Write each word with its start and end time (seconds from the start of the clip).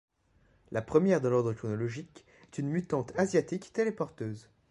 La 0.71 0.81
première 0.81 1.21
dans 1.21 1.29
l'ordre 1.29 1.53
chronologique 1.53 2.25
est 2.47 2.57
une 2.57 2.69
mutante 2.69 3.13
asiatique 3.19 3.71
téléporteuse. 3.71 4.49